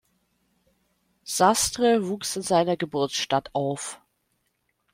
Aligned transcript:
Sastre 1.25 2.07
wuchs 2.07 2.35
in 2.35 2.41
seiner 2.41 2.75
Geburtsstadt 2.75 3.51
auf. 3.53 4.01